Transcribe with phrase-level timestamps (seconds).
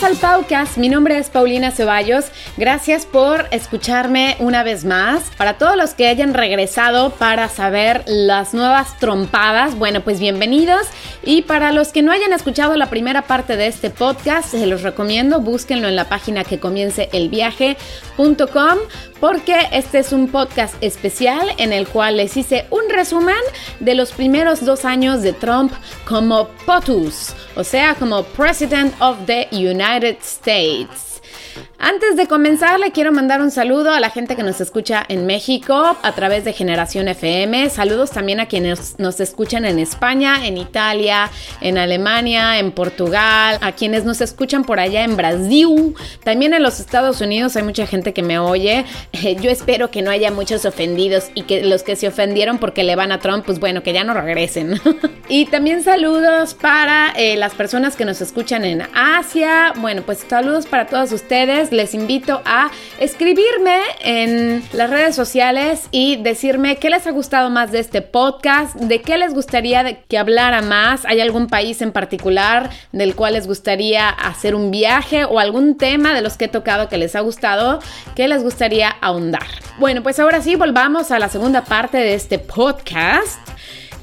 [0.00, 2.24] al Paucast, mi nombre es Paulina Ceballos,
[2.56, 5.24] gracias por escucharme una vez más.
[5.36, 10.86] Para todos los que hayan regresado para saber las nuevas trompadas, bueno pues bienvenidos.
[11.22, 14.82] Y para los que no hayan escuchado la primera parte de este podcast, se los
[14.82, 17.30] recomiendo, búsquenlo en la página que comience el
[19.20, 23.36] porque este es un podcast especial en el cual les hice un resumen
[23.78, 25.72] de los primeros dos años de Trump
[26.08, 31.11] como POTUS, o sea, como President of the United United States.
[31.78, 35.26] Antes de comenzar, le quiero mandar un saludo a la gente que nos escucha en
[35.26, 37.68] México a través de Generación FM.
[37.70, 41.30] Saludos también a quienes nos escuchan en España, en Italia,
[41.60, 45.94] en Alemania, en Portugal, a quienes nos escuchan por allá en Brasil.
[46.22, 48.84] También en los Estados Unidos hay mucha gente que me oye.
[49.40, 52.94] Yo espero que no haya muchos ofendidos y que los que se ofendieron porque le
[52.94, 54.80] van a Trump, pues bueno, que ya no regresen.
[55.28, 59.72] y también saludos para eh, las personas que nos escuchan en Asia.
[59.76, 66.16] Bueno, pues saludos para todos ustedes les invito a escribirme en las redes sociales y
[66.16, 70.62] decirme qué les ha gustado más de este podcast, de qué les gustaría que hablara
[70.62, 75.76] más, hay algún país en particular del cual les gustaría hacer un viaje o algún
[75.76, 77.80] tema de los que he tocado que les ha gustado,
[78.14, 79.46] que les gustaría ahondar.
[79.78, 83.40] Bueno, pues ahora sí, volvamos a la segunda parte de este podcast.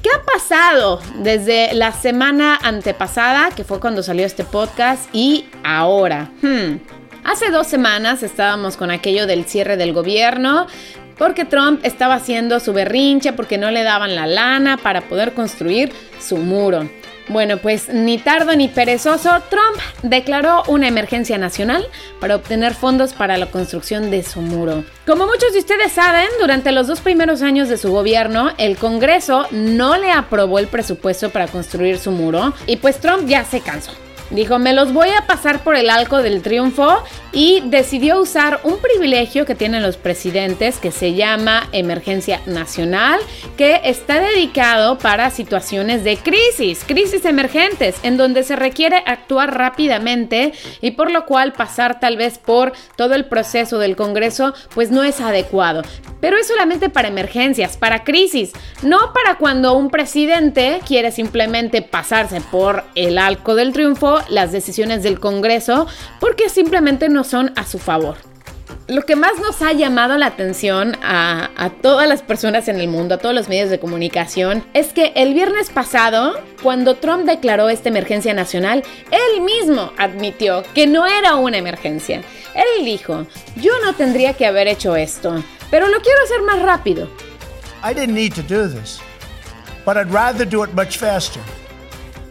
[0.02, 6.30] ¿Qué ha pasado desde la semana antepasada, que fue cuando salió este podcast, y ahora?
[6.40, 6.99] Hmm.
[7.30, 10.66] Hace dos semanas estábamos con aquello del cierre del gobierno,
[11.16, 15.92] porque Trump estaba haciendo su berrinche porque no le daban la lana para poder construir
[16.20, 16.90] su muro.
[17.28, 21.86] Bueno, pues ni tardo ni perezoso, Trump declaró una emergencia nacional
[22.20, 24.82] para obtener fondos para la construcción de su muro.
[25.06, 29.46] Como muchos de ustedes saben, durante los dos primeros años de su gobierno, el Congreso
[29.52, 33.92] no le aprobó el presupuesto para construir su muro y pues Trump ya se cansó.
[34.30, 38.78] Dijo, me los voy a pasar por el arco del triunfo y decidió usar un
[38.78, 43.20] privilegio que tienen los presidentes que se llama emergencia nacional,
[43.56, 50.52] que está dedicado para situaciones de crisis, crisis emergentes, en donde se requiere actuar rápidamente
[50.80, 55.04] y por lo cual pasar tal vez por todo el proceso del Congreso pues no
[55.04, 55.82] es adecuado.
[56.20, 58.52] Pero es solamente para emergencias, para crisis,
[58.82, 65.02] no para cuando un presidente quiere simplemente pasarse por el arco del triunfo las decisiones
[65.02, 65.86] del Congreso
[66.18, 68.16] porque simplemente no son a su favor.
[68.86, 72.88] Lo que más nos ha llamado la atención a, a, todas las personas en el
[72.88, 77.68] mundo, a todos los medios de comunicación, es que el viernes pasado, cuando Trump declaró
[77.68, 82.22] esta emergencia nacional, él mismo admitió que no era una emergencia.
[82.54, 83.26] Él dijo,
[83.56, 87.08] yo no tendría que haber hecho esto, pero lo quiero hacer más rápido.
[87.84, 89.00] I didn't need to do this,
[89.84, 91.40] but I'd rather do it much faster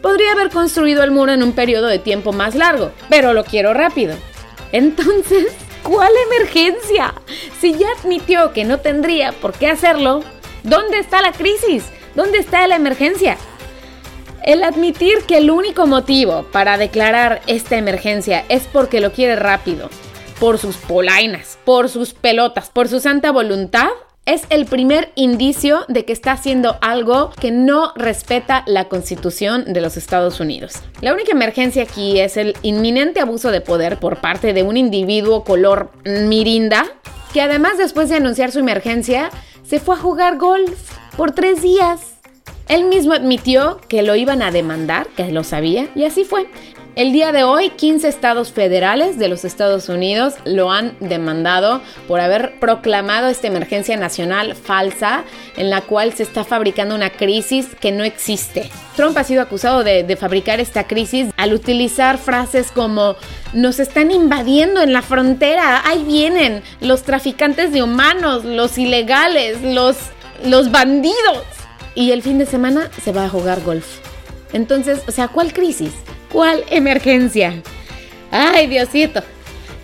[0.02, 3.74] podría haber construido el muro en un periodo de tiempo más largo, pero lo quiero
[3.74, 4.16] rápido.
[4.72, 5.48] Entonces,
[5.84, 7.14] ¿cuál emergencia?
[7.60, 10.24] Si ya admitió que no tendría por qué hacerlo,
[10.64, 11.86] ¿dónde está la crisis?
[12.16, 13.38] ¿Dónde está la emergencia?
[14.44, 19.90] El admitir que el único motivo para declarar esta emergencia es porque lo quiere rápido,
[20.40, 23.90] por sus polainas, por sus pelotas, por su santa voluntad,
[24.30, 29.82] es el primer indicio de que está haciendo algo que no respeta la constitución de
[29.82, 30.74] los Estados Unidos.
[31.02, 35.44] La única emergencia aquí es el inminente abuso de poder por parte de un individuo
[35.44, 36.86] color mirinda,
[37.34, 39.32] que además después de anunciar su emergencia,
[39.64, 40.78] se fue a jugar golf
[41.18, 42.20] por tres días.
[42.68, 46.46] Él mismo admitió que lo iban a demandar, que lo sabía, y así fue.
[46.96, 52.20] El día de hoy, 15 estados federales de los Estados Unidos lo han demandado por
[52.20, 55.24] haber proclamado esta emergencia nacional falsa
[55.56, 58.70] en la cual se está fabricando una crisis que no existe.
[58.96, 63.16] Trump ha sido acusado de, fabricar esta crisis al utilizar frases como
[63.54, 69.96] nos están invadiendo en la frontera, ahí vienen los traficantes de humanos, los ilegales, los,
[70.44, 71.46] los bandidos.
[71.94, 74.00] Y el fin de semana se va a jugar golf.
[74.52, 75.94] Entonces, o sea, ¿cuál crisis?
[76.32, 77.62] ¿Cuál emergencia?
[78.32, 79.24] Ay, Diosito,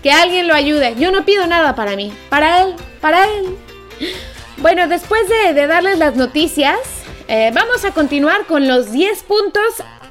[0.04, 0.96] que alguien lo ayude.
[0.98, 3.58] Yo no pido nada para mí, para él, para él.
[4.58, 6.78] Bueno, después de, darles las noticias,
[7.28, 9.64] eh, vamos a continuar con los 10 puntos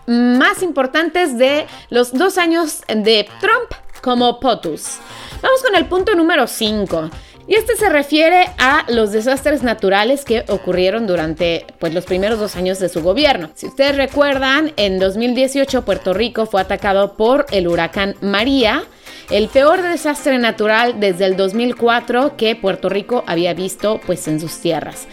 [0.06, 3.70] más importantes de los dos años de Trump
[4.02, 4.98] como POTUS.
[5.40, 7.10] Vamos con el punto número 5.
[7.46, 12.56] Y este se refiere a los desastres naturales que ocurrieron durante pues, los primeros dos
[12.56, 13.50] años de su gobierno.
[13.54, 18.84] Si ustedes recuerdan, en 2018 Puerto Rico fue atacado por el huracán María,
[19.30, 24.58] el peor desastre natural desde el 2004 que Puerto Rico había visto pues, en sus
[24.60, 25.06] tierras.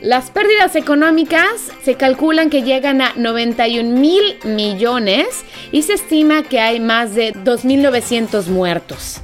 [0.00, 6.60] Las pérdidas económicas se calculan que llegan a 91 mil millones y se estima que
[6.60, 9.20] hay más de 2.900 muertos.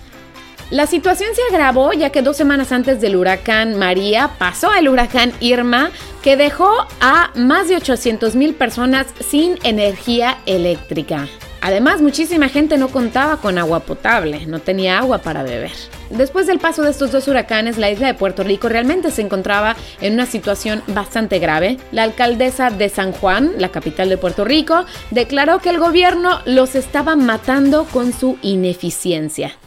[0.71, 5.33] La situación se agravó ya que dos semanas antes del huracán María pasó el huracán
[5.41, 5.91] Irma
[6.23, 11.27] que dejó a más de 800 mil personas sin energía eléctrica.
[11.61, 15.73] Además, muchísima gente no contaba con agua potable, no tenía agua para beber.
[16.09, 19.75] Después del paso de estos dos huracanes, la isla de Puerto Rico realmente se encontraba
[20.01, 21.79] en una situación bastante grave.
[21.91, 26.77] La alcaldesa de San Juan, la capital de Puerto Rico, declaró que el gobierno los
[26.77, 29.60] estaba matando con su ineficiencia.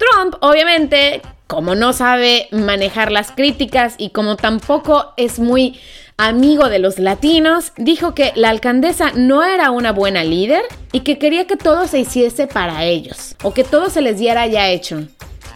[0.00, 5.78] Trump, obviamente, como no sabe manejar las críticas y como tampoco es muy
[6.16, 10.62] amigo de los latinos, dijo que la alcaldesa no era una buena líder
[10.92, 14.46] y que quería que todo se hiciese para ellos o que todo se les diera
[14.46, 15.06] ya hecho.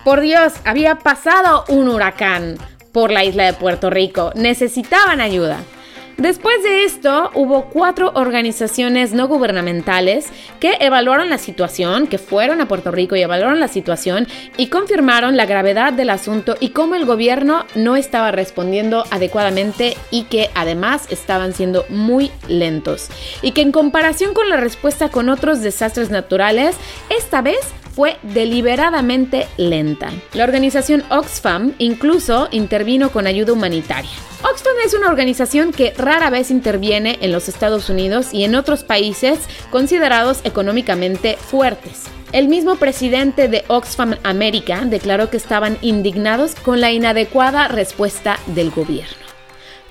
[0.05, 2.59] Por Dios, había pasado un huracán
[2.93, 5.59] por la isla de Puerto Rico, necesitaban ayuda.
[6.17, 10.27] Después de esto, hubo cuatro organizaciones no gubernamentales
[10.61, 15.37] que evaluaron la situación, que fueron a Puerto Rico y evaluaron la situación y confirmaron
[15.37, 21.09] la gravedad del asunto y cómo el gobierno no estaba respondiendo adecuadamente y que además
[21.11, 23.09] estaban siendo muy lentos.
[23.43, 26.77] Y que en comparación con la respuesta con otros desastres naturales,
[27.11, 27.59] esta vez
[27.95, 30.11] fue deliberadamente lenta.
[30.33, 34.11] La organización Oxfam incluso intervino con ayuda humanitaria.
[34.43, 38.85] Oxfam es una organización que rara vez interviene en los Estados Unidos y en otros
[38.85, 39.39] países
[39.71, 42.05] considerados económicamente fuertes.
[42.33, 48.71] El mismo presidente de Oxfam América declaró que estaban indignados con la inadecuada respuesta del
[48.71, 49.24] gobierno.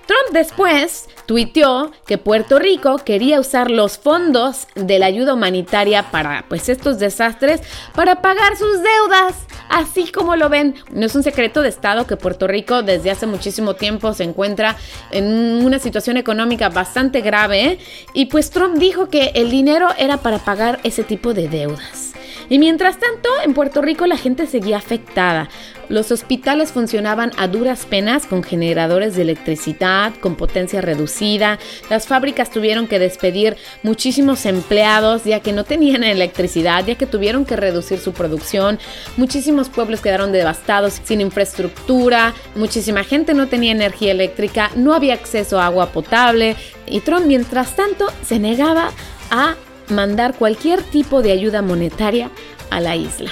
[0.05, 6.45] Trump después tuiteó que Puerto Rico quería usar los fondos de la ayuda humanitaria para
[6.49, 7.61] pues estos desastres
[7.95, 9.35] para pagar sus deudas.
[9.69, 13.25] Así como lo ven, no es un secreto de Estado que Puerto Rico desde hace
[13.25, 14.75] muchísimo tiempo se encuentra
[15.11, 15.25] en
[15.65, 17.79] una situación económica bastante grave
[18.13, 22.12] y pues Trump dijo que el dinero era para pagar ese tipo de deudas.
[22.49, 25.49] Y mientras tanto, en Puerto Rico la gente seguía afectada.
[25.89, 31.59] Los hospitales funcionaban a duras penas con generadores de electricidad, con potencia reducida.
[31.89, 37.45] Las fábricas tuvieron que despedir muchísimos empleados ya que no tenían electricidad, ya que tuvieron
[37.45, 38.79] que reducir su producción.
[39.17, 42.33] Muchísimos pueblos quedaron devastados, sin infraestructura.
[42.55, 46.55] Muchísima gente no tenía energía eléctrica, no había acceso a agua potable.
[46.87, 48.91] Y Trump, mientras tanto, se negaba
[49.29, 49.55] a
[49.89, 52.29] mandar cualquier tipo de ayuda monetaria
[52.69, 53.31] a la isla.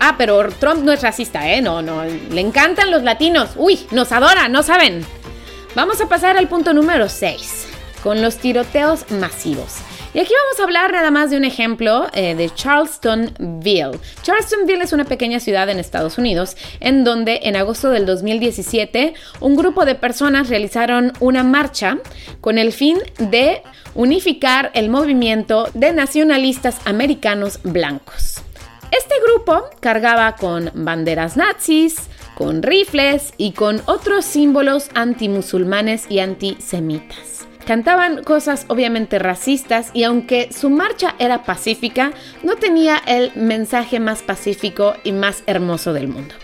[0.00, 1.62] Ah, pero Trump no es racista, ¿eh?
[1.62, 3.50] No, no, le encantan los latinos.
[3.56, 5.04] Uy, nos adora, ¿no saben?
[5.74, 7.66] Vamos a pasar al punto número 6,
[8.02, 9.76] con los tiroteos masivos.
[10.14, 13.98] Y aquí vamos a hablar nada más de un ejemplo eh, de Charlestonville.
[14.22, 19.56] Charlestonville es una pequeña ciudad en Estados Unidos en donde en agosto del 2017 un
[19.56, 21.98] grupo de personas realizaron una marcha
[22.40, 23.62] con el fin de
[23.96, 28.36] unificar el movimiento de nacionalistas americanos blancos.
[28.96, 31.96] Este grupo cargaba con banderas nazis,
[32.36, 37.33] con rifles y con otros símbolos antimusulmanes y antisemitas.
[37.66, 44.22] Cantaban cosas obviamente racistas y aunque su marcha era pacífica, no tenía el mensaje más
[44.22, 46.34] pacífico y más hermoso del mundo.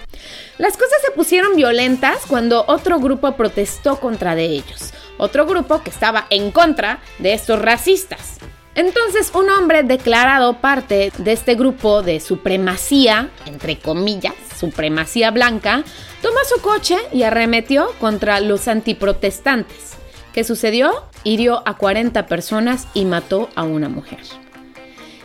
[0.58, 5.90] Las cosas se pusieron violentas cuando otro grupo protestó contra de ellos otro grupo que
[5.90, 8.38] estaba en contra de estos racistas.
[8.74, 15.84] Entonces un hombre declarado parte de este grupo de supremacía, entre comillas, supremacía blanca,
[16.22, 19.99] tomó su coche y arremetió contra los antiprotestantes.
[20.32, 20.92] ¿Qué sucedió?
[21.24, 24.20] Hirió a 40 personas y mató a una mujer.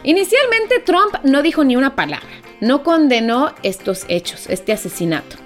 [0.04, 5.38] Inicialmente Trump no dijo ni una palabra, no condenó estos hechos, este asesinato.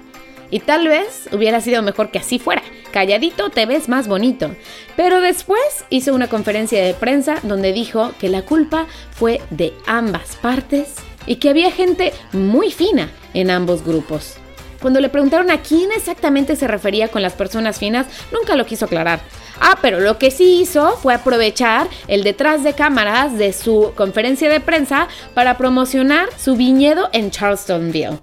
[0.50, 2.62] Y tal vez hubiera sido mejor que así fuera.
[2.90, 4.50] Calladito te ves más bonito.
[4.96, 10.36] Pero después hizo una conferencia de prensa donde dijo que la culpa fue de ambas
[10.36, 10.94] partes
[11.26, 14.36] y que había gente muy fina en ambos grupos.
[14.80, 18.86] Cuando le preguntaron a quién exactamente se refería con las personas finas, nunca lo quiso
[18.86, 19.20] aclarar.
[19.60, 24.48] Ah, pero lo que sí hizo fue aprovechar el detrás de cámaras de su conferencia
[24.48, 28.20] de prensa para promocionar su viñedo en Charlestonville.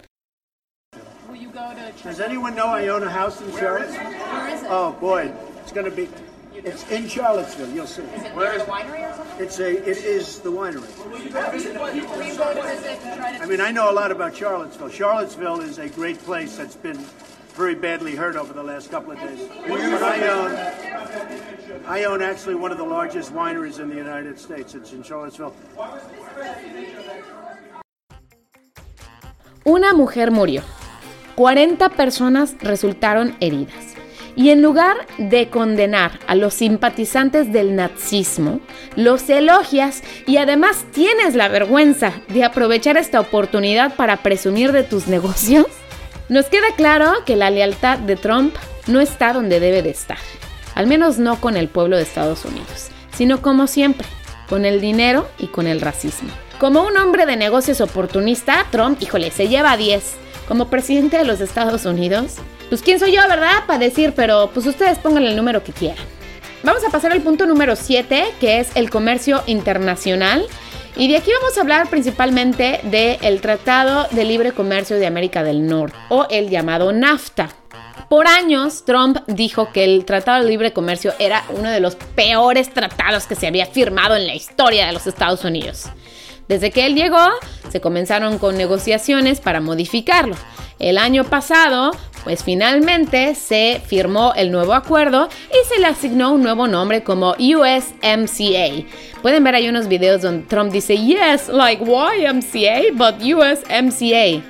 [2.03, 3.89] Does anyone know I own a house in Charlotte?
[3.89, 4.67] Where is it?
[4.69, 5.29] Oh boy,
[5.61, 6.07] it's gonna be.
[6.67, 7.69] It's in Charlottesville.
[7.69, 8.01] You'll see.
[8.01, 9.45] Is it Where is the winery or something?
[9.45, 9.89] It's a.
[9.89, 10.83] It is the winery.
[13.41, 14.89] I mean, I know a lot about Charlottesville.
[14.89, 16.97] Charlottesville is a great place that's been
[17.55, 19.39] very badly hurt over the last couple of days.
[19.65, 20.51] But I own.
[20.51, 24.75] Uh, I own actually one of the largest wineries in the United States.
[24.75, 25.53] It's in Charlottesville.
[29.65, 30.63] Una mujer murió.
[31.37, 33.96] 40 personas resultaron heridas.
[34.37, 38.59] Y en lugar de condenar a los simpatizantes del nazismo,
[38.95, 45.07] los elogias y además tienes la vergüenza de aprovechar esta oportunidad para presumir de tus
[45.07, 45.65] negocios,
[46.29, 48.53] nos queda claro que la lealtad de Trump
[48.85, 50.19] no está donde debe de estar.
[50.75, 54.07] Al menos no con el pueblo de Estados Unidos, sino como siempre,
[54.47, 56.29] con el dinero y con el racismo.
[56.59, 60.26] Como un hombre de negocios oportunista, Trump, híjole, se lleva 10.
[60.47, 62.35] Como presidente de los Estados Unidos,
[62.69, 63.65] pues quién soy yo, ¿verdad?
[63.65, 66.05] Para decir, pero pues ustedes pongan el número que quieran.
[66.63, 70.45] Vamos a pasar al punto número 7, que es el comercio internacional.
[70.95, 75.67] Y de aquí vamos a hablar principalmente del Tratado de Libre Comercio de América del
[75.67, 77.49] Norte, o el llamado NAFTA.
[78.09, 82.73] Por años, Trump dijo que el Tratado de Libre Comercio era uno de los peores
[82.73, 85.85] tratados que se había firmado en la historia de los Estados Unidos.
[86.47, 87.29] Desde que él llegó,
[87.69, 90.35] se comenzaron con negociaciones para modificarlo.
[90.79, 91.91] El año pasado,
[92.23, 97.31] pues finalmente se firmó el nuevo acuerdo y se le asignó un nuevo nombre como
[97.31, 98.85] USMCA.
[99.21, 104.43] Pueden ver ahí unos videos donde Trump dice, yes, like YMCA, but USMCA.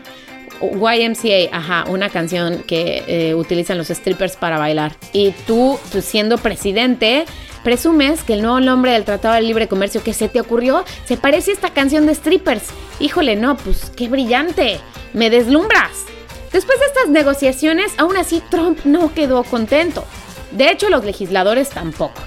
[0.59, 4.95] YMCA, ajá, una canción que eh, utilizan los strippers para bailar.
[5.13, 7.25] Y tú, tú, siendo presidente,
[7.67, 11.17] presumes que el nuevo nombre del Tratado de Libre Comercio que se te ocurrió se
[11.17, 12.63] parece a esta canción de strippers.
[13.01, 14.79] Híjole, no, pues qué brillante.
[15.11, 16.05] Me deslumbras.
[16.53, 20.05] Después de estas negociaciones, aún así Trump no quedó contento.
[20.51, 22.21] De hecho, los legisladores tampoco.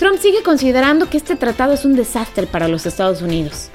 [0.00, 3.68] Trump sigue considerando que este tratado es un desastre para los Estados Unidos.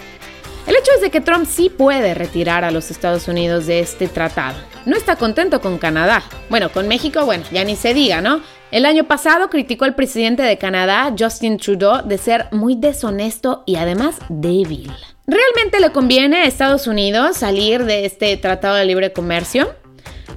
[0.68, 4.10] El hecho es de que Trump sí puede retirar a los Estados Unidos de este
[4.10, 4.58] tratado.
[4.86, 6.24] No está contento con Canadá.
[6.50, 8.42] Bueno, con México, bueno, ya ni se diga, ¿no?
[8.72, 13.76] El año pasado criticó al presidente de Canadá, Justin Trudeau, de ser muy deshonesto y
[13.76, 14.92] además débil.
[15.28, 19.74] ¿Realmente le conviene a Estados Unidos salir de este Tratado de Libre Comercio?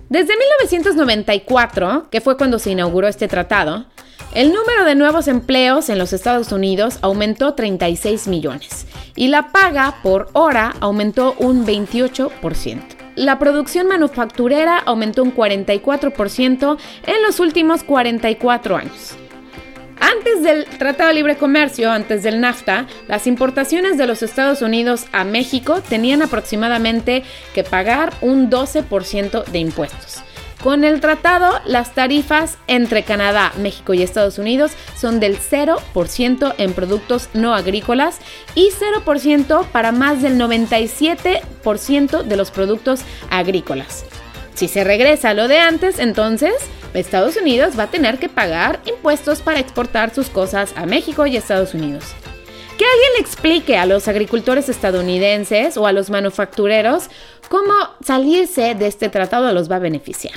[0.09, 3.87] Desde 1994, que fue cuando se inauguró este tratado,
[4.35, 9.97] el número de nuevos empleos en los Estados Unidos aumentó 36 millones y la paga
[10.03, 13.02] por hora aumentó un 28%.
[13.15, 19.17] La producción manufacturera aumentó un 44% en los últimos 44 años.
[20.01, 25.07] Antes del Tratado de Libre Comercio, antes del NAFTA, las importaciones de los Estados Unidos
[25.13, 27.23] a México tenían aproximadamente
[27.55, 30.23] que pagar un 12% de impuestos.
[30.63, 36.73] Con el tratado, las tarifas entre Canadá, México y Estados Unidos son del 0% en
[36.73, 38.21] productos no agrícolas
[38.55, 44.05] y 0% para más del 97% de los productos agrícolas.
[44.55, 46.55] Si se regresa a lo de antes, entonces
[46.95, 51.37] Estados Unidos va a tener que pagar impuestos para exportar sus cosas a México y
[51.37, 52.05] Estados Unidos.
[52.79, 57.09] Que alguien le explique a los agricultores estadounidenses o a los manufactureros
[57.53, 60.33] cómo salirse de este tratado los va a beneficiar.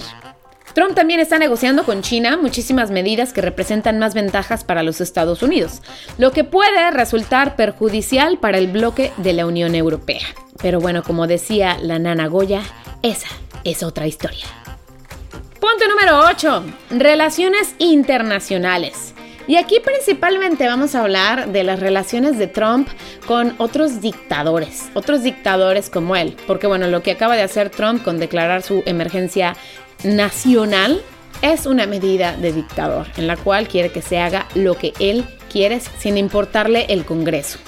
[0.74, 5.42] Trump también está negociando con China muchísimas medidas que representan más ventajas para los Estados
[5.42, 5.82] Unidos,
[6.18, 10.28] lo que puede resultar perjudicial para el bloque de la Unión Europea.
[10.62, 12.64] Pero bueno, como decía la nana Goya,
[13.02, 13.30] esa
[13.64, 14.48] es otra historia.
[15.62, 16.64] Punto número 8.
[16.90, 19.15] Relaciones internacionales.
[19.48, 22.88] Y aquí principalmente vamos a hablar de las relaciones de Trump
[23.28, 28.04] con otros dictadores, otros dictadores como él, porque bueno, lo que acaba de hacer Trump
[28.04, 29.56] con declarar su emergencia
[30.04, 31.02] nacional
[31.42, 35.26] es una medida de dictador, en la cual quiere que se haga lo que él
[35.52, 37.60] quiere sin importarle el Congreso.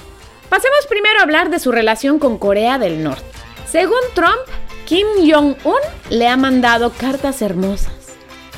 [0.50, 3.26] Pasemos primero a hablar de su relación con Corea del Norte.
[3.70, 4.40] Según Trump,
[4.86, 5.80] Kim Jong-un
[6.10, 7.92] le ha mandado cartas hermosas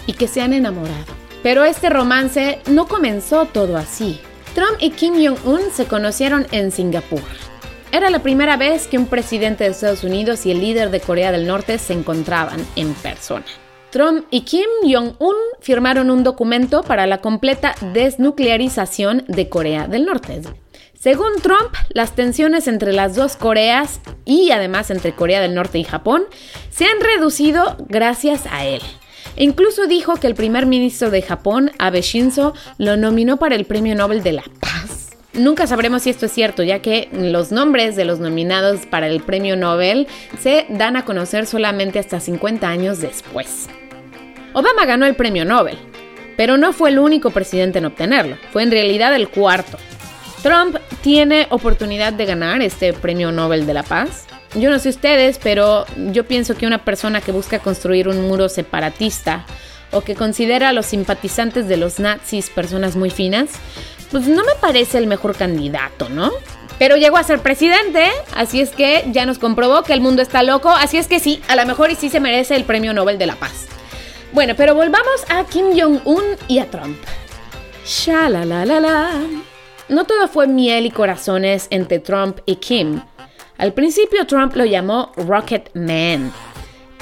[0.05, 1.18] y que se han enamorado.
[1.43, 4.19] Pero este romance no comenzó todo así.
[4.53, 7.22] Trump y Kim Jong-un se conocieron en Singapur.
[7.91, 11.31] Era la primera vez que un presidente de Estados Unidos y el líder de Corea
[11.31, 13.46] del Norte se encontraban en persona.
[13.89, 20.41] Trump y Kim Jong-un firmaron un documento para la completa desnuclearización de Corea del Norte.
[21.00, 25.84] Según Trump, las tensiones entre las dos Coreas y además entre Corea del Norte y
[25.84, 26.25] Japón
[26.69, 28.81] se han reducido gracias a él.
[29.39, 33.96] Incluso dijo que el primer ministro de Japón, Abe Shinzo, lo nominó para el Premio
[33.96, 35.12] Nobel de la Paz.
[35.31, 39.22] Nunca sabremos si esto es cierto, ya que los nombres de los nominados para el
[39.22, 40.08] Premio Nobel
[40.41, 43.69] se dan a conocer solamente hasta 50 años después.
[44.51, 45.77] Obama ganó el Premio Nobel,
[46.36, 49.77] pero no fue el único presidente en obtenerlo, fue en realidad el cuarto.
[50.43, 54.25] Trump tiene oportunidad de ganar este Premio Nobel de la Paz.
[54.56, 58.50] Yo no sé ustedes, pero yo pienso que una persona que busca construir un muro
[58.50, 59.46] separatista
[59.91, 63.50] o que considera a los simpatizantes de los nazis personas muy finas,
[64.12, 66.32] pues no me parece el mejor candidato, ¿no?
[66.79, 70.44] Pero llegó a ser presidente, así es que ya nos comprobó que el mundo está
[70.44, 73.18] loco, así es que sí, a lo mejor y sí se merece el Premio Nobel
[73.18, 73.68] de la Paz.
[74.32, 76.98] Bueno, pero volvamos a Kim Jong-un y a Trump.
[78.79, 79.12] la.
[79.89, 83.01] No todo fue miel y corazones entre Trump y Kim.
[83.59, 86.31] Al principio Trump lo llamó Rocket Man.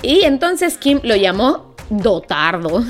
[0.02, 2.84] Y entonces Kim lo llamó Dotardo.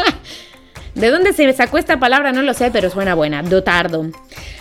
[0.94, 2.30] ¿De dónde se sacó esta palabra?
[2.30, 3.42] No lo sé, pero suena buena.
[3.42, 4.06] Dotardo.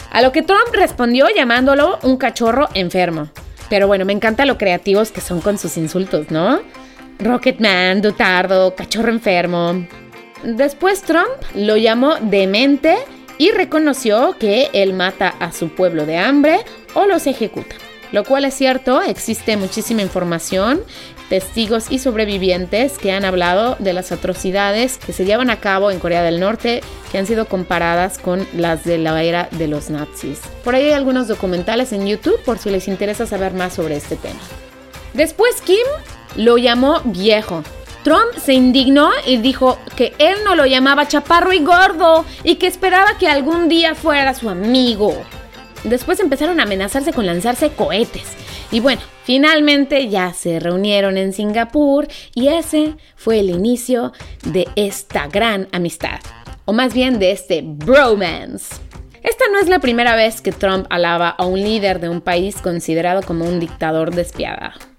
[0.09, 3.27] A lo que Trump respondió llamándolo un cachorro enfermo.
[3.69, 6.61] Pero bueno, me encanta lo creativos que son con sus insultos, ¿no?
[7.19, 9.85] Rocketman, dotardo, cachorro enfermo.
[10.43, 12.95] Después Trump lo llamó demente
[13.37, 16.59] y reconoció que él mata a su pueblo de hambre
[16.93, 17.75] o los ejecuta.
[18.13, 20.79] Lo cual es cierto, existe muchísima información,
[21.29, 25.97] testigos y sobrevivientes que han hablado de las atrocidades que se llevan a cabo en
[25.97, 30.41] Corea del Norte que han sido comparadas con las de la era de los nazis.
[30.63, 34.15] Por ahí hay algunos documentales en YouTube por si les interesa saber más sobre este
[34.15, 34.39] tema.
[35.15, 35.87] Después Kim
[36.35, 37.63] lo llamó viejo.
[38.03, 42.67] Trump se indignó y dijo que él no lo llamaba chaparro y gordo y que
[42.67, 45.25] esperaba que algún día fuera su amigo.
[45.83, 48.23] Después empezaron a amenazarse con lanzarse cohetes.
[48.71, 54.13] Y bueno, finalmente ya se reunieron en Singapur y ese fue el inicio
[54.45, 56.19] de esta gran amistad.
[56.65, 58.75] O más bien de este bromance.
[59.21, 62.57] Esta no es la primera vez que Trump alaba a un líder de un país
[62.57, 64.92] considerado como un dictador despiadado.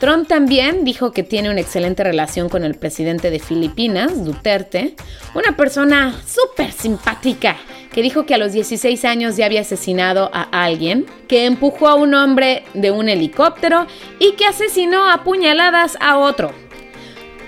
[0.00, 4.94] Trump también dijo que tiene una excelente relación con el presidente de Filipinas, Duterte,
[5.34, 7.56] una persona súper simpática
[7.92, 11.96] que dijo que a los 16 años ya había asesinado a alguien, que empujó a
[11.96, 13.88] un hombre de un helicóptero
[14.20, 16.52] y que asesinó a puñaladas a otro.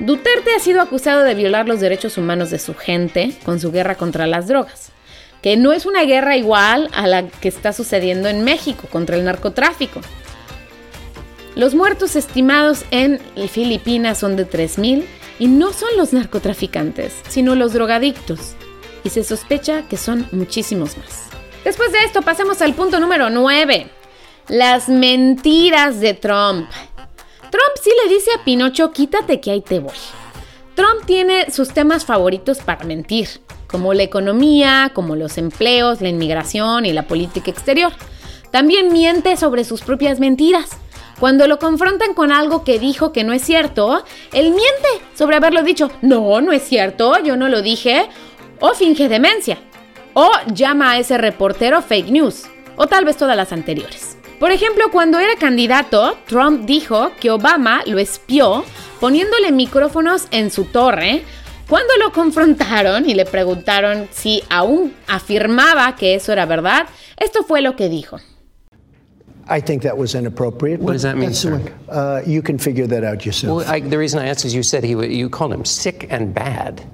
[0.01, 3.95] Duterte ha sido acusado de violar los derechos humanos de su gente con su guerra
[3.95, 4.91] contra las drogas,
[5.41, 9.25] que no es una guerra igual a la que está sucediendo en México contra el
[9.25, 10.01] narcotráfico.
[11.57, 15.05] Los muertos estimados en Filipinas son de 3.000
[15.39, 18.55] y no son los narcotraficantes, sino los drogadictos.
[19.03, 21.29] Y se sospecha que son muchísimos más.
[21.65, 23.89] Después de esto, pasemos al punto número 9.
[24.49, 26.69] Las mentiras de Trump.
[27.41, 29.93] Trump sí le dice a Pinocho, quítate que ahí te voy.
[30.75, 33.29] Trump tiene sus temas favoritos para mentir,
[33.67, 37.93] como la economía, como los empleos, la inmigración y la política exterior.
[38.51, 40.71] También miente sobre sus propias mentiras.
[41.21, 44.03] Cuando lo confrontan con algo que dijo que no es cierto,
[44.33, 45.91] él miente sobre haberlo dicho.
[46.01, 48.09] No, no es cierto, yo no lo dije.
[48.59, 49.59] O finge demencia.
[50.15, 52.45] O llama a ese reportero fake news.
[52.77, 54.17] O tal vez todas las anteriores.
[54.39, 58.65] Por ejemplo, cuando era candidato, Trump dijo que Obama lo espió
[58.99, 61.23] poniéndole micrófonos en su torre.
[61.69, 66.87] Cuando lo confrontaron y le preguntaron si aún afirmaba que eso era verdad,
[67.19, 68.21] esto fue lo que dijo.
[69.51, 70.81] I think that was inappropriate.
[70.81, 71.61] What does that mean, sir?
[71.89, 73.57] Uh, you can figure that out yourself.
[73.59, 76.33] Well, I, the reason I asked is you said he you called him sick and
[76.33, 76.89] bad.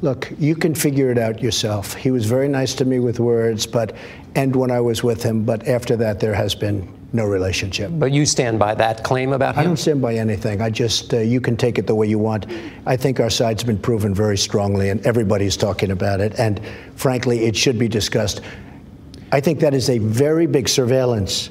[0.00, 1.94] Look, you can figure it out yourself.
[1.94, 3.94] He was very nice to me with words, but
[4.34, 7.90] and when I was with him, but after that, there has been no relationship.
[7.94, 9.60] But you stand by that claim about him?
[9.60, 10.62] I don't stand by anything.
[10.62, 12.46] I just, uh, you can take it the way you want.
[12.86, 16.38] I think our side's been proven very strongly, and everybody's talking about it.
[16.38, 16.60] And
[16.94, 18.42] frankly, it should be discussed.
[19.32, 21.50] I think that is a very big surveillance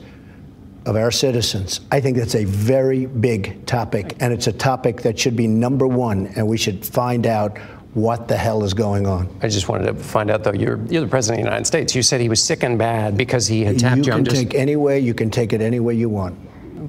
[0.90, 1.82] of our citizens.
[1.92, 5.86] I think that's a very big topic, and it's a topic that should be number
[5.88, 7.60] one, and we should find out
[7.94, 9.30] what the hell is going on.
[9.42, 11.96] I just wanted to find out, though, you're, you're the President of the United States.
[11.96, 14.16] You said he was sick and bad because he had tapped you.
[14.16, 16.38] You can take any way, you can take it any way you want.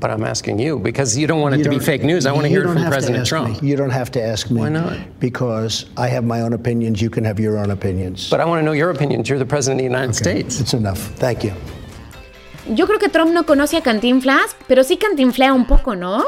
[0.01, 2.25] But I'm asking you because you don't want it you to be fake news.
[2.25, 3.61] I want to hear it from President Trump.
[3.61, 3.69] Me.
[3.69, 4.61] You don't have to ask me.
[4.61, 5.21] Why not?
[5.21, 7.03] Because I have my own opinions.
[7.03, 8.31] You can have your own opinions.
[8.31, 9.29] But I want to know your opinions.
[9.29, 10.43] You're the President of the United okay.
[10.43, 10.61] States.
[10.61, 10.99] It's enough.
[10.99, 11.53] Thank you.
[12.73, 16.25] Yo creo que Trump no conoce a Cantinflas, pero sí cantinflea un poco, ¿no?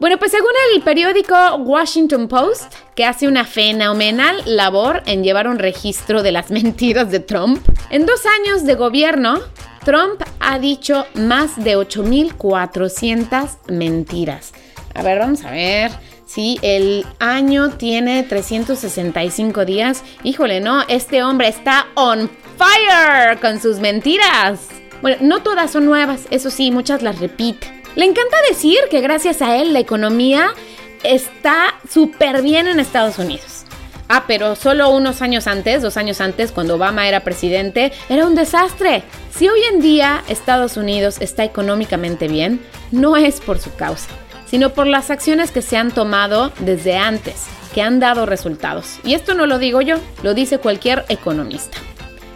[0.00, 5.60] Bueno, pues según el periódico Washington Post, que hace una fenomenal labor en llevar un
[5.60, 9.38] registro de las mentiras de Trump, en dos años de gobierno,
[9.84, 14.52] Trump ha dicho más de 8.400 mentiras.
[14.94, 15.92] A ver, vamos a ver.
[16.26, 20.02] Si el año tiene 365 días.
[20.24, 22.28] Híjole, no, este hombre está on
[22.58, 24.83] fire con sus mentiras.
[25.04, 27.70] Bueno, no todas son nuevas, eso sí, muchas las repite.
[27.94, 30.54] Le encanta decir que gracias a él la economía
[31.02, 33.66] está súper bien en Estados Unidos.
[34.08, 38.34] Ah, pero solo unos años antes, dos años antes, cuando Obama era presidente, era un
[38.34, 39.02] desastre.
[39.30, 44.08] Si hoy en día Estados Unidos está económicamente bien, no es por su causa,
[44.46, 49.00] sino por las acciones que se han tomado desde antes, que han dado resultados.
[49.04, 51.76] Y esto no lo digo yo, lo dice cualquier economista.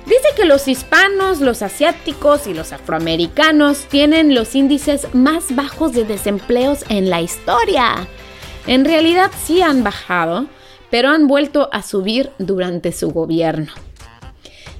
[0.09, 6.05] Dice que los hispanos, los asiáticos y los afroamericanos tienen los índices más bajos de
[6.05, 8.09] desempleos en la historia.
[8.67, 10.47] En realidad sí han bajado,
[10.91, 13.71] pero han vuelto a subir durante su gobierno.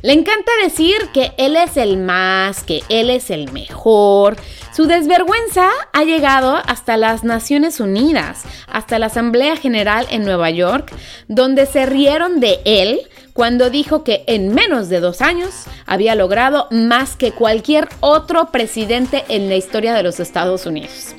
[0.01, 4.37] Le encanta decir que él es el más, que él es el mejor.
[4.73, 10.93] Su desvergüenza ha llegado hasta las Naciones Unidas, hasta la Asamblea General en Nueva York,
[11.27, 13.01] donde se rieron de él
[13.33, 19.25] cuando dijo que en menos de dos años había logrado más que cualquier otro presidente
[19.29, 21.17] en la historia de los Estados Unidos.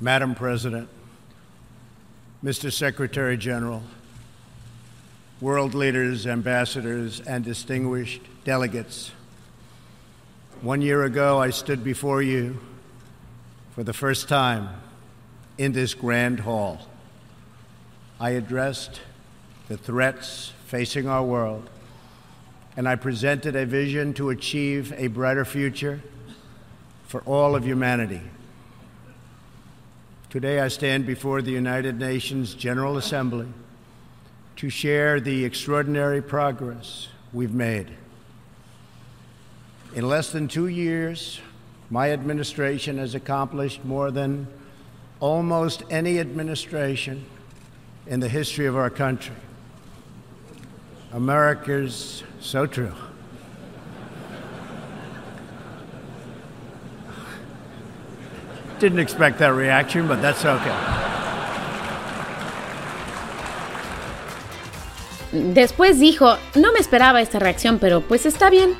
[0.00, 0.88] Madam President,
[2.42, 2.72] Mr.
[2.72, 3.80] Secretary General,
[5.42, 9.10] world leaders, ambassadors, and distinguished delegates.
[10.60, 12.60] One year ago, I stood before you
[13.74, 14.68] for the first time
[15.58, 16.86] in this grand hall.
[18.20, 19.00] I addressed
[19.66, 21.68] the threats facing our world,
[22.76, 26.02] and I presented a vision to achieve a brighter future
[27.08, 28.20] for all of humanity.
[30.30, 33.48] Today I stand before the United Nations General Assembly
[34.56, 37.88] to share the extraordinary progress we've made.
[39.94, 41.40] In less than two years,
[41.90, 44.46] my administration has accomplished more than
[45.20, 47.24] almost any administration
[48.06, 49.34] in the history of our country.
[51.12, 52.90] America's so true.
[58.78, 61.11] Didn't expect that reaction, but that's okay.
[65.32, 68.74] Después dijo, no me esperaba esta reacción, pero pues está bien.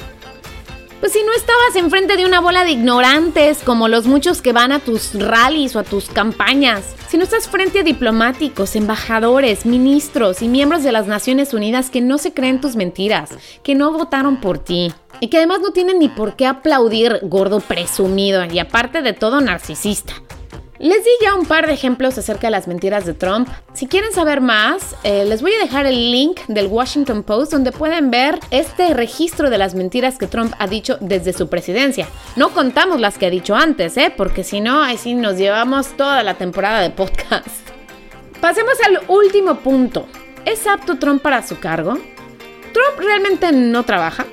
[1.01, 4.71] Pues si no estabas enfrente de una bola de ignorantes como los muchos que van
[4.71, 10.43] a tus rallies o a tus campañas, si no estás frente a diplomáticos, embajadores, ministros
[10.43, 13.31] y miembros de las Naciones Unidas que no se creen tus mentiras,
[13.65, 17.59] que no votaron por ti, y que además no tienen ni por qué aplaudir gordo
[17.59, 20.15] presumido y aparte de todo narcisista.
[20.83, 23.49] Les di ya un par de ejemplos acerca de las mentiras de Trump.
[23.73, 27.71] Si quieren saber más, eh, les voy a dejar el link del Washington Post donde
[27.71, 32.09] pueden ver este registro de las mentiras que Trump ha dicho desde su presidencia.
[32.35, 34.13] No contamos las que ha dicho antes, ¿eh?
[34.17, 37.47] porque si no, ahí sí nos llevamos toda la temporada de podcast.
[38.41, 40.09] Pasemos al último punto.
[40.45, 41.93] ¿Es apto Trump para su cargo?
[41.93, 44.27] Trump realmente no trabaja.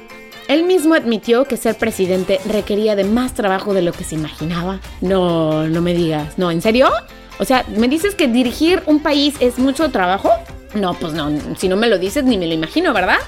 [0.49, 4.79] Él mismo admitió que ser presidente requería de más trabajo de lo que se imaginaba.
[4.99, 6.39] No, no me digas.
[6.39, 6.89] No, ¿en serio?
[7.38, 10.31] O sea, ¿me dices que dirigir un país es mucho trabajo?
[10.73, 13.19] No, pues no, si no me lo dices ni me lo imagino, ¿verdad?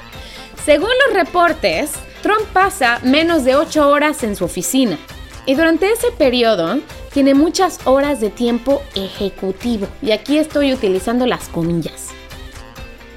[0.66, 1.92] Según los reportes,
[2.24, 4.98] Trump pasa menos de 8 horas en su oficina.
[5.46, 6.80] Y durante ese periodo
[7.14, 9.88] tiene muchas horas de tiempo ejecutivo.
[10.02, 12.08] Y aquí estoy utilizando las comillas.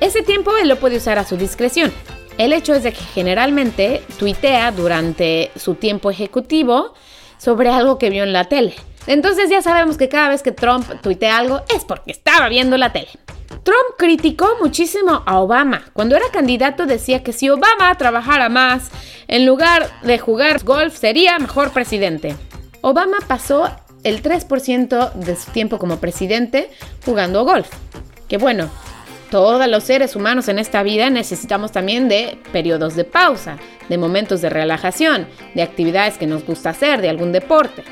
[0.01, 1.91] Ese tiempo él lo puede usar a su discreción.
[2.37, 6.95] El hecho es de que generalmente tuitea durante su tiempo ejecutivo
[7.39, 8.75] sobre algo que vio en la tele.
[9.07, 12.93] Entonces ya sabemos que cada vez que Trump tuitea algo es porque estaba viendo la
[12.93, 13.11] tele.
[13.63, 15.85] Trump criticó muchísimo a Obama.
[15.93, 18.91] Cuando era candidato decía que si Obama trabajara más
[19.29, 22.35] en lugar de jugar golf sería mejor presidente.
[22.81, 23.71] Obama pasó
[24.03, 26.71] el 3% de su tiempo como presidente
[27.05, 27.69] jugando golf.
[28.29, 28.71] Que bueno,
[29.35, 34.41] todos los seres humanos en esta vida necesitamos también de periodos de pausa, de momentos
[34.41, 37.83] de relajación, de actividades que nos gusta hacer, de algún deporte.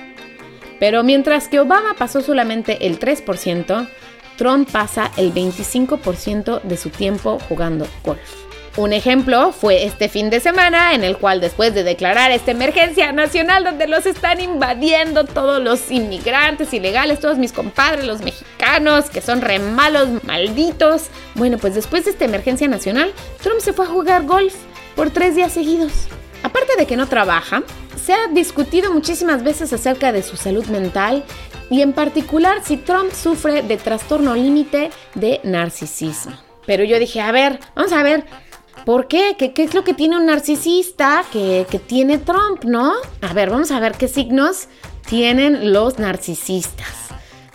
[0.78, 3.88] Pero mientras que Obama pasó solamente el 3%,
[4.37, 8.52] Trump pasa el 25% de su tiempo jugando golf.
[8.76, 13.12] Un ejemplo fue este fin de semana en el cual después de declarar esta emergencia
[13.12, 19.20] nacional donde los están invadiendo todos los inmigrantes ilegales, todos mis compadres, los mexicanos, que
[19.20, 21.08] son re malos, malditos.
[21.35, 24.54] Bueno, pues después de esta emergencia nacional, Trump se fue a jugar golf
[24.96, 25.92] por tres días seguidos.
[26.42, 27.62] Aparte de que no trabaja,
[28.02, 31.24] se ha discutido muchísimas veces acerca de su salud mental
[31.68, 36.32] y en particular si Trump sufre de trastorno límite de narcisismo.
[36.66, 38.24] Pero yo dije, a ver, vamos a ver,
[38.85, 39.37] ¿Por qué?
[39.38, 39.53] qué?
[39.62, 42.92] es lo que tiene un narcisista que, que tiene Trump, no?
[43.21, 44.68] A ver, vamos a ver qué signos
[45.07, 46.88] tienen los narcisistas.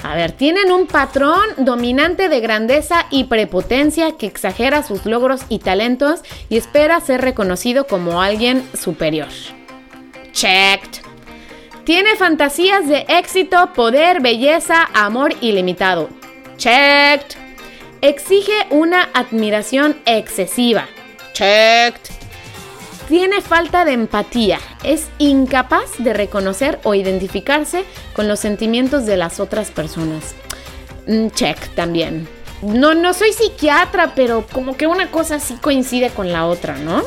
[0.03, 5.59] A ver, tienen un patrón dominante de grandeza y prepotencia que exagera sus logros y
[5.59, 9.29] talentos y espera ser reconocido como alguien superior.
[10.31, 11.01] Checked.
[11.83, 16.09] Tiene fantasías de éxito, poder, belleza, amor ilimitado.
[16.57, 17.47] Checked
[18.01, 20.87] Exige una admiración excesiva.
[21.37, 22.01] Checked.
[23.07, 24.57] Tiene falta de empatía.
[24.83, 30.33] Es incapaz de reconocer o identificarse con los sentimientos de las otras personas.
[31.05, 32.27] Mm, check también.
[32.63, 37.03] No, no soy psiquiatra, pero como que una cosa sí coincide con la otra, ¿no?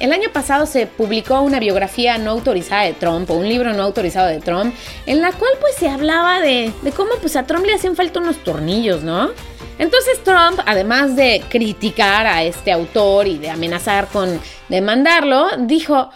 [0.00, 3.82] El año pasado se publicó una biografía no autorizada de Trump, o un libro no
[3.82, 7.74] autorizado de Trump, en la cual pues se hablaba de, cómo pues a Trump le
[7.74, 9.30] hacían falta unos tornillos, ¿no?
[9.78, 16.10] Entonces Trump, además de criticar a este autor y de amenazar con demandarlo, dijo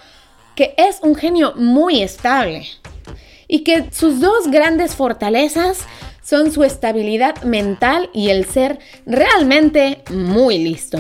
[0.55, 2.66] que es un genio muy estable
[3.49, 5.87] y que sus dos grandes fortalezas
[6.23, 10.99] son su estabilidad mental y el ser realmente muy listo.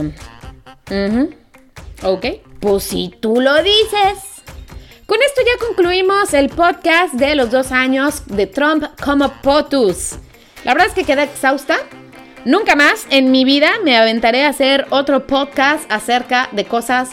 [2.02, 2.26] Ok,
[2.60, 4.24] pues si tú lo dices.
[5.06, 10.16] Con esto ya concluimos el podcast de los dos años de Trump como POTUS.
[10.64, 11.78] La verdad es que quedé exhausta.
[12.44, 17.10] Nunca más en mi vida me aventaré a hacer otro podcast acerca de cosas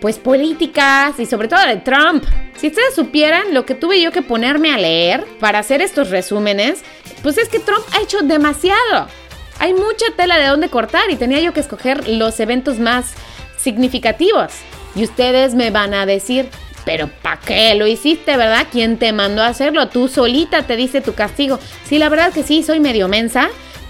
[0.00, 2.24] pues políticas y sobre todo de Trump.
[2.56, 6.82] Si ustedes supieran lo que tuve yo que ponerme a leer para hacer estos resúmenes,
[7.22, 9.08] pues es que Trump ha hecho demasiado.
[9.58, 13.14] Hay mucha tela de dónde cortar y tenía yo que escoger los eventos más
[13.56, 14.52] significativos.
[14.94, 16.48] Y ustedes me van a decir,
[16.84, 18.66] pero ¿para qué lo hiciste, verdad?
[18.70, 19.88] ¿Quién te mandó a hacerlo?
[19.88, 21.58] Tú solita te dice tu castigo.
[21.84, 23.48] Sí, la verdad que sí, soy medio mensa.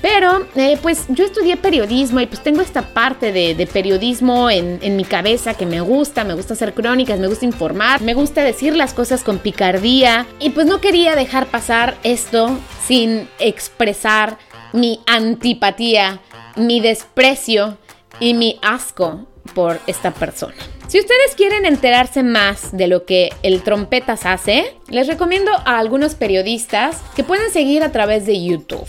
[0.09, 4.95] Pero eh, pues yo estudié periodismo y pues tengo esta parte de, periodismo en, en,
[4.95, 8.77] mi cabeza que me gusta, me gusta hacer crónicas, me gusta informar, me gusta decir
[8.77, 14.39] las cosas con picardía y pues no quería dejar pasar esto sin expresar
[14.73, 16.21] mi antipatía,
[16.55, 17.77] mi desprecio
[18.21, 20.55] y mi asco por esta persona.
[20.87, 26.15] Si ustedes quieren enterarse más de lo que el trompetas hace, les recomiendo a algunos
[26.15, 28.87] periodistas que pueden seguir a través de YouTube.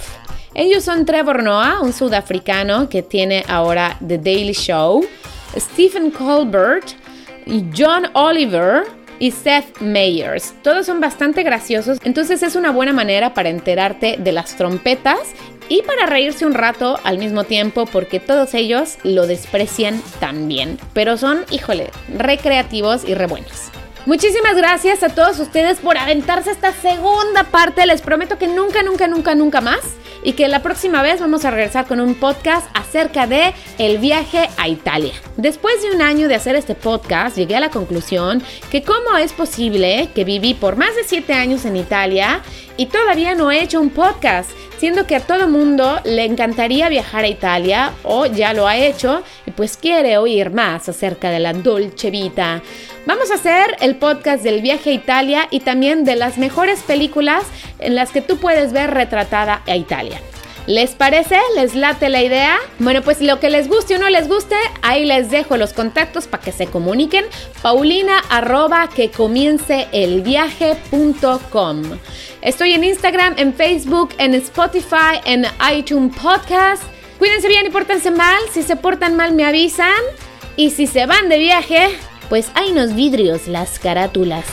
[0.58, 5.06] Ellos son Trevor Noah, un sudafricano que tiene ahora The Daily Show,
[5.56, 6.94] Stephen Colbert,
[7.78, 8.84] John Oliver,
[9.20, 10.56] y Seth Meyers.
[10.64, 15.20] Todos son bastante graciosos, entonces es una buena manera para enterarte de las trompetas
[15.70, 21.18] y para reírse un rato al mismo tiempo porque todos ellos lo desprecian también, pero
[21.18, 23.72] son, híjole, recreativos y re buenos.
[24.08, 27.86] Muchísimas gracias a todos ustedes por aventarse esta segunda parte.
[27.86, 29.82] Les prometo que nunca, nunca, nunca, nunca más.
[30.24, 34.50] Y que la próxima vez vamos a regresar con un podcast acerca de el viaje
[34.56, 35.12] a Italia.
[35.36, 38.42] Después de un año de hacer este podcast, llegué a la conclusión
[38.72, 42.40] que cómo es posible que viví por más de 7 años en Italia
[42.78, 47.26] y todavía no he hecho un podcast siendo que a todo mundo le encantaría viajar
[47.26, 51.54] a Italia o ya lo ha hecho y pues quiere oír más acerca de la
[51.54, 52.62] Dolce Vita.
[53.08, 57.46] Vamos a hacer el podcast del viaje a Italia y también de las mejores películas
[57.80, 60.20] en las que tú puedes ver retratada a Italia.
[60.66, 61.40] ¿Les parece?
[61.56, 62.58] ¿Les late la idea?
[62.80, 66.28] Bueno, pues lo que les guste o no les guste, ahí les dejo los contactos
[66.28, 67.24] para que se comuniquen.
[67.62, 71.84] Paulina arroba que comience el viaje.com.
[72.42, 76.84] Estoy en Instagram, en Facebook, en Spotify, en iTunes Podcast.
[77.20, 78.42] Cuídense bien y pórtense mal.
[78.52, 79.96] Si se portan mal, me avisan.
[80.58, 81.98] Y si se van de viaje,
[82.30, 84.46] pues hay unos vidrios, las carátulas.